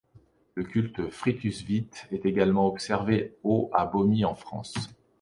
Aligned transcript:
Le 0.55 0.63
culte 0.63 0.99
de 0.99 1.09
Frithuswith 1.11 2.07
est 2.11 2.25
également 2.25 2.65
observé 2.65 3.35
au 3.43 3.69
à 3.71 3.85
Bomy, 3.85 4.25
en 4.25 4.33
France. 4.33 4.73